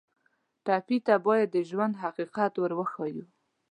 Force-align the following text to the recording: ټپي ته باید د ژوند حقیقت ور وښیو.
ټپي 0.65 0.97
ته 1.07 1.15
باید 1.27 1.47
د 1.51 1.57
ژوند 1.69 1.93
حقیقت 2.03 2.53
ور 2.57 2.71
وښیو. 2.79 3.25